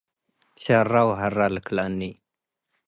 ሸረ 0.63 0.93
ወሀረ 1.07 1.37
ልክለአኒ.. 1.55 2.01